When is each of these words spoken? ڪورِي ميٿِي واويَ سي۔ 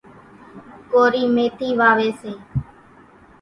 ڪورِي 0.91 1.23
ميٿِي 1.35 1.69
واويَ 1.79 2.09
سي۔ 2.19 2.33